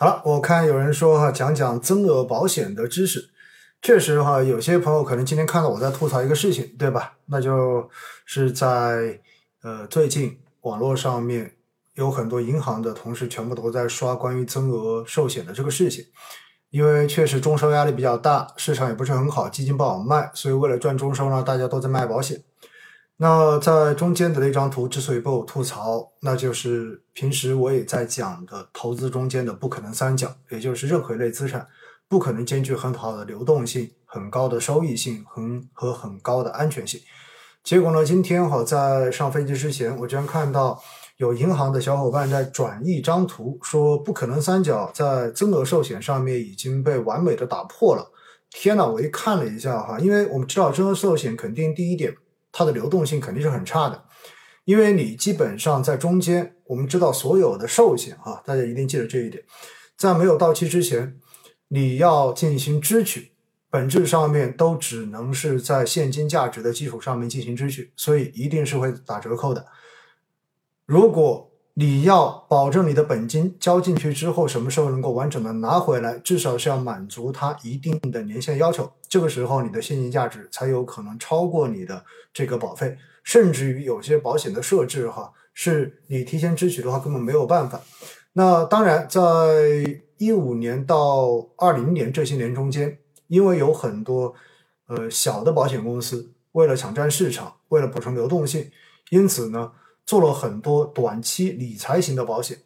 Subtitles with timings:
[0.00, 3.30] 好了，我看有人说哈，讲讲增额保险的知识。
[3.82, 7.14] 确实哈，有些朋友可能今天看到我在吐槽一个事情，对吧？
[7.26, 7.90] 那就
[8.24, 9.18] 是在
[9.60, 11.56] 呃最近网络上面
[11.94, 16.04] 有很多银行的同事全部都在刷关于增额寿险的这个事情，
[16.70, 22.40] 因为确实中收压力比较大，市场也不是很好，基金不好卖，所以为了赚中收呢，大家都在卖保险。
[23.20, 31.66] 那在中间的那张图之所以被我吐槽，那就是平时我也在讲的投资中间的不可能三角，也就是任何一类资产。
[32.08, 36.98] 不可能兼具很好的流动性、很高的收益性很和很高的安全性。
[37.62, 40.80] 结果呢，今天哈在上飞机之前，我居然看到
[41.18, 48.10] 有银行的小伙伴在转一张图，说不可能三角在增额寿险上面已经被完美的打破了。
[48.50, 52.14] 天呐，我一看了一下哈，因为我们知道增额寿险肯定第一点，
[52.52, 54.04] 它的流动性肯定是很差的，
[54.64, 59.44] 因为你基本上在中间，我们知道所有的寿险啊，大家一定记得这一点，
[59.96, 61.18] 在没有到期之前。
[61.70, 63.32] 你要进行支取，
[63.68, 69.66] 本质上面都只能是在现金价值的基础上面进行支取，所以一定是会打折扣的。
[70.86, 71.47] 如果
[71.78, 87.80] 你要保证你的本金交进去之后什么时候能够完整的拿回来，至少是要满足它一定的年限要求，这个时候你的现金价值才有可能超过你的这个保费，甚至于有些保险的设置哈，是你提前支取的话根本没有办法。
[88.32, 90.02] 那当然在。
[90.18, 94.34] 一五年到二零年这些年中间，因为有很多
[94.88, 98.68] 呃小的保险公司为了抢占市场，为了补充流动性，
[99.10, 99.70] 因此呢
[100.08, 102.56] 做了很多短期理财型的保险。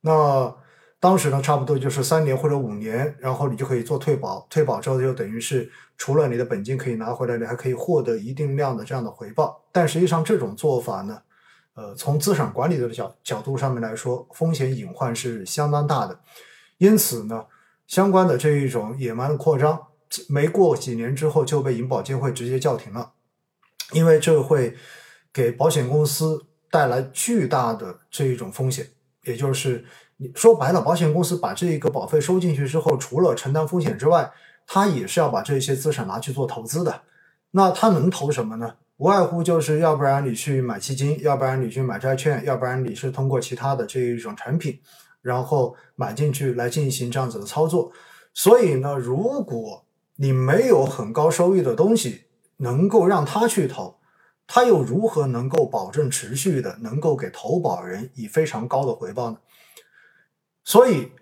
[0.00, 0.52] 那
[0.98, 9.64] 当时呢差不多就是三年或者五年，然后你就可以做退保，退保之后就等于是除了你的本金可以拿回来，你还可以获得一定量的这样的回报。
[9.70, 11.22] 但实际上这种做法呢，
[11.74, 16.18] 呃从资产管理的角角度上面来说，风险隐患是相当大的。
[16.78, 17.44] 因此呢，
[17.86, 19.80] 相关的这一种野蛮的扩张，
[20.28, 23.12] 没过几年之后就被银保监会直接叫停了，
[23.92, 24.74] 因为这会
[25.32, 28.86] 给保险公司带来巨大的这一种风险。
[29.24, 29.84] 也就是
[30.16, 34.30] 你说白了，保险公司把这个保费收进去之后，除了承担风险之外，
[34.66, 37.02] 它也是要把这些资产拿去做投资的。
[37.50, 38.74] 那它能投什么呢？
[38.96, 44.80] 无外乎就是要不然你去买基金，要不然你去买债券，要不然你是通过其他的这一种产品。
[45.20, 47.90] 然后买进去来进行这样子的操作，
[48.32, 52.22] 所以呢，如果你没有很高收益的东西
[52.58, 53.97] 能够让他去投，
[54.48, 59.36] 他又如何能够保证持续的能够给投保人以非常高的回报呢？
[60.64, 61.12] 所以，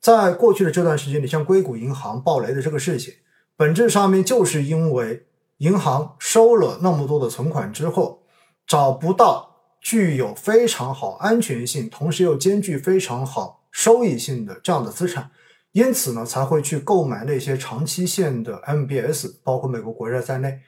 [0.00, 3.14] 在过去的这段时间里，像硅谷银行暴雷的这个事情，
[3.56, 8.22] 本质上面就是因为银行收了那么多的存款之后，
[8.64, 9.50] 找不到。
[9.86, 15.30] 具有非常好安全性，同时又兼具非常好收益性的这样的资产，
[15.72, 20.58] 因此呢，才会去购买那些长期限的 MBS，包括美国国债在内，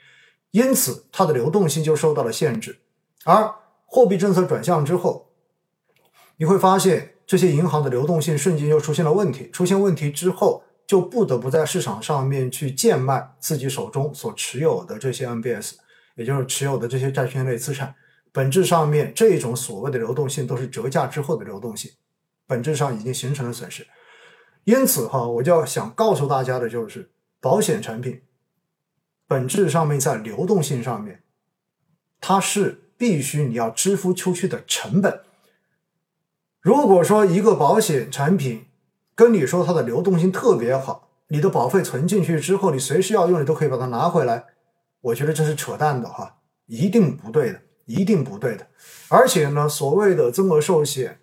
[0.50, 2.80] 因此它的流动性就受到了限制。
[3.24, 5.30] 而货币政策转向之后，
[6.36, 9.50] 你会发现这些银行的流动性瞬间又出现了问题。
[9.50, 15.74] 出现问题之后，就不得不在市场上面去贱卖自己手中所持有的这些 MBS，
[16.16, 17.94] 也就是持有的这些债券类资产。
[18.32, 21.90] 本质上面，这种所谓的流动性都是折价之后的流动性，
[22.46, 23.86] 本质上已经形成了损失。
[24.64, 28.20] 因此哈，我就要想告诉大家的就是，保险产品
[29.26, 31.22] 本质上面在流动性上面，
[32.20, 35.20] 它是必须你要支付出去的成本。
[36.60, 38.66] 如果说一个保险产品
[39.14, 44.44] 跟你说它的流动性特别好，你的保费存进去之后，你随时要用，你都可以把它拿回来，
[45.00, 47.62] 我觉得这是扯淡的哈，一定不对的。
[47.88, 48.66] 一定不对的，
[49.08, 51.20] 而且呢，所谓的增额寿险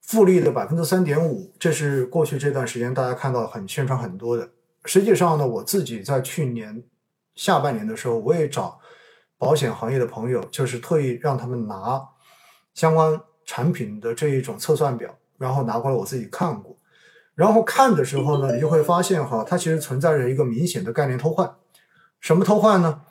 [0.00, 4.48] 复利的百分之三点五，这是过去这段时间大家看到很宣传很多的。
[4.84, 6.80] 实际上呢，我自己在去年
[7.34, 8.80] 下半年的时候，我也找
[9.38, 12.02] 保险行业的朋友，就是特意让他们拿
[12.74, 16.76] 相关产品的这一种测算表，然后拿过来我自己看过。
[17.34, 21.54] 然后看的时候呢，你就会发现哈，它其实存在着一个明显的概念偷换。
[22.20, 23.02] 什么偷换呢？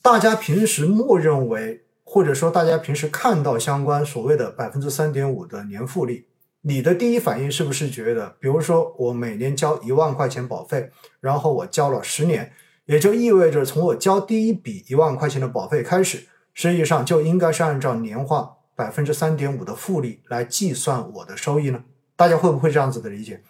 [0.00, 1.86] 大家平时默认为。
[2.04, 6.26] 或者说，大家平时看到相关所谓的百分之三点五的年复利，
[6.60, 10.90] 你的第一反应是不是觉得，比如说我每年交一万块钱保费，
[11.20, 12.52] 然后我交了十年，
[12.86, 21.84] 也就意味着从我交第一笔一万块钱的保费开始，实际上就应该是按照年化百分之三点五的复利来计算我的收益呢？
[22.16, 23.42] 大家会不会这样子的理解？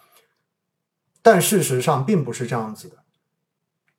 [1.21, 2.97] 但事实上并不是这样子的，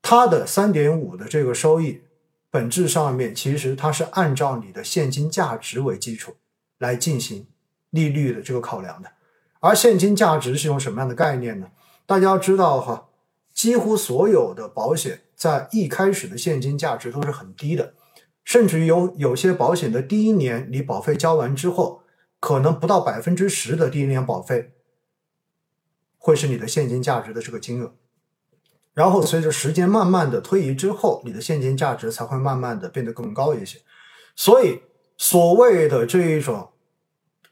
[0.02, 2.02] 它的三点五的这个收益。
[2.50, 6.36] 本质上面其实它是按照你的现金价值为基础
[6.78, 7.48] 来进行
[7.90, 9.10] 利率的这个考量的，
[9.58, 11.66] 而现金价值是一种什么样的概念呢？
[12.06, 13.08] 大家要知道哈，
[13.54, 17.94] 几乎所有的保险在一开始的现金价值都是很低的，
[18.44, 22.02] 甚至于有有些保险的第一年你保费交完之后，
[22.40, 24.72] 可能不到百分之十的第一年保费
[26.18, 27.94] 会是你的现金价值的这个金额。
[28.92, 33.80] 然后随着时间慢慢的推移之后，你的现金价值才会慢慢的变得更高一些。
[34.36, 34.82] 所以，
[35.16, 36.70] 所谓的这一种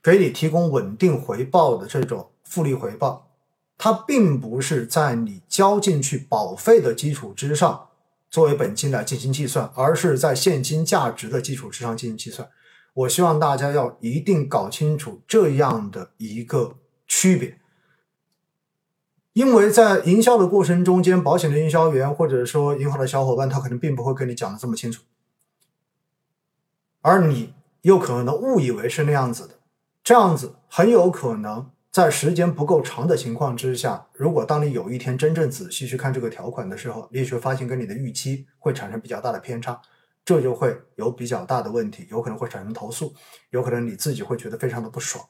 [0.03, 3.32] 给你提供稳定回报的这种复利回报，
[3.77, 7.89] 它并不是在你交进去保费的基础之上
[8.31, 12.49] 作为本金来进行计算，而是在现金价值的基础之上进行计算。
[12.95, 16.77] 我希望大家要一定搞清楚这样的一个
[17.07, 17.59] 区别。
[19.33, 25.03] 因为在营销的过程中间，保险的营销员或者说银行的小伙伴，他可能并不会跟你讲的这么清楚，
[27.01, 29.55] 而你又可能误以为是那样子的，
[30.05, 39.79] 这样子很有可能在时间不够长的情况之下，如果当你有一天真正仔细去看这个条款的时候，你就会发现跟你的预期会产生比较大的偏差，
[40.25, 43.15] 这就会有比较大的问题，有可能会产生投诉，
[43.51, 45.23] 有可能你自己会觉得非常的不爽。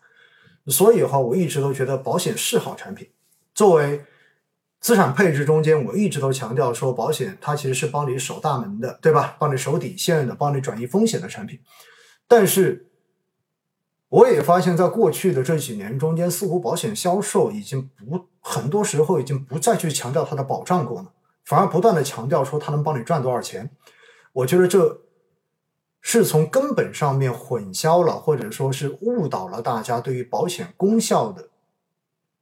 [0.68, 3.10] 所以的话，我一直都觉得保险是好产品。
[3.52, 4.04] 作为
[4.78, 9.34] 资产配置中间，我一直都强调说，保险它其实是帮你守大门的，对吧？
[9.40, 11.58] 帮你守底线的，帮你转移风险的产品。
[12.28, 12.91] 但是，
[14.12, 21.08] 我也发现，在过去的这几年中间，似乎保险销售已经不很多时候已经不再去强调它的保障功能，
[21.46, 23.70] 反而不断的强调说它能帮你赚多少钱。
[24.34, 25.00] 我觉得这
[26.02, 31.48] 是从根本上面混淆了，或者说是误导了大家对于保险功效的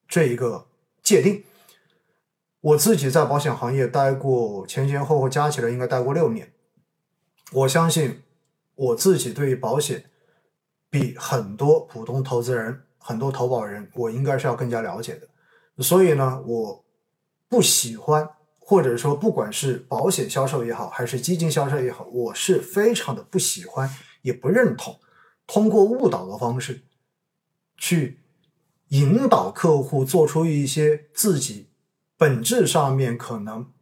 [0.08, 0.66] 这一个。
[1.02, 1.44] 界定，
[2.60, 6.52] 我自己在保险行业待过，前前后后加起来应该待过六年。
[7.52, 8.22] 我相信
[8.74, 10.09] 我自己对于保险
[10.90, 15.28] 比很多普通投资人、很多投保人，我应该是要更加了解的。
[15.82, 16.84] 所以呢，我
[17.48, 18.28] 不喜欢，
[18.58, 23.88] 或者说不管是保险销售也好，还是基金销售也好，我是非常的不喜欢，
[24.22, 24.98] 也不认同
[25.46, 26.82] 通过误导的方式
[27.78, 28.18] 去。
[28.90, 31.68] 引导客户做出一些自己
[32.16, 33.72] 本质上面可能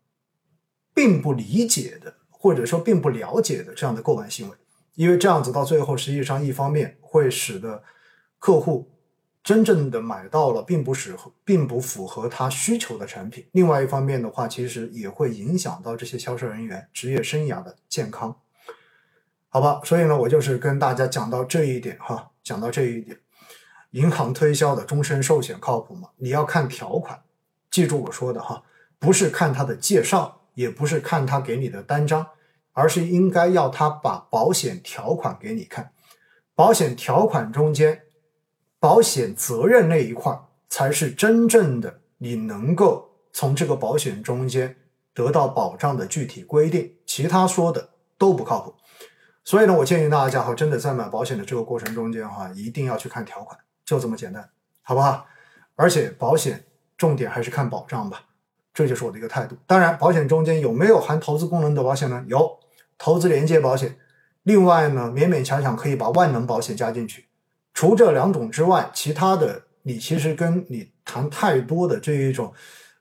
[0.93, 4.57] 并不理解的，或者说并不了解的这样的购买行为，
[4.99, 7.85] 因为这样子到最后，实际上一方面会使得
[8.41, 8.91] 客户
[9.45, 18.37] 真正的买到了并不适合、并不符合他需求的产品；另外一方面的话，其实也会影响到这些销售人员职业生涯的健康。
[19.49, 23.17] 好吧，所以呢，我就是跟大家讲到这一点哈，讲到这一点。
[23.93, 26.09] 银行推销的终身寿险靠谱吗？
[26.17, 27.23] 你要看条款，
[27.71, 28.65] 记住我说的哈，
[28.99, 32.27] 不是看他的介绍，也不是看他给你的单张，
[32.79, 35.91] 而是应该要他把保险条款给你看。
[36.55, 38.03] 保险条款中间，
[38.79, 40.39] 保险责任那一块
[40.69, 44.77] 才是真正的你能够从这个保险中间
[45.13, 48.73] 得到保障的具体规定，其他说的都不靠谱。
[49.43, 53.59] 所以呢，我建议大家哈，真的在买保险的这个过程中间哈，一定要去看条款。
[53.85, 54.49] 就这么简单，
[54.83, 55.27] 好不好？
[55.75, 56.65] 而且保险
[56.97, 58.23] 重点还是看保障吧，
[58.73, 59.57] 这就是我的一个态度。
[59.67, 62.25] 当然，保险中间有没有含投资功能的保险呢？
[62.29, 62.59] 有，
[62.99, 63.97] 投资连接保险。
[64.43, 67.27] 另外呢，勉勉强强可以把万能保险加进去。
[67.73, 72.53] 除这两种之外，其他的你其实跟你谈太多的这一种，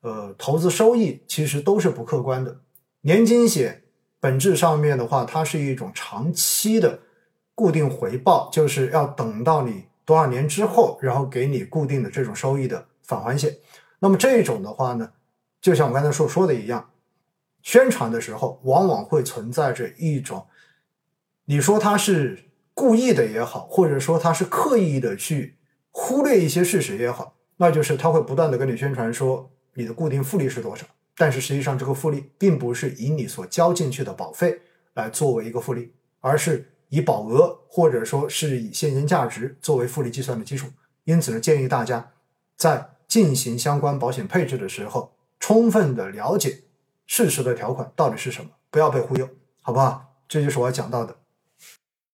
[0.02, 2.60] 呃，投资收益其实都是不客观的。
[3.02, 3.84] 年金险
[4.20, 7.00] 本质上面的话，它是一种长期的
[7.56, 9.86] 固定回报，就是要等到你。
[10.06, 13.54] 多少年之后，然后给你固定的这种收益的返还险，
[14.00, 15.12] 那么这种的话呢，
[15.60, 16.90] 就像我刚才所说的一样，
[17.68, 20.48] 宣传的时候往往会存在着一种，
[21.44, 25.58] 你说他是故意的也好，或者说他是刻意的去
[25.92, 30.86] 忽略一些事实也好，那就是他会不断的跟你宣传说你的固定复利是多少，
[31.18, 34.62] 但是实际上这个复利并不是以你所交进去的保费
[34.94, 36.72] 来作为一个复利，而是。
[36.90, 40.68] 以保额或者说是以现金价值作为复利计算的基础，
[41.04, 42.14] 因此呢，建议大家
[42.56, 46.62] 在进行相关保险配置的时候，充分的了解
[47.08, 49.28] 事实的条款到底是什么，不要被忽悠，
[49.62, 50.14] 好不好？
[50.28, 51.16] 这就是我要讲到的。